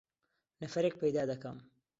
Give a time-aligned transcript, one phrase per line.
[0.61, 1.57] نەفەرێک پەیدا دەکەم.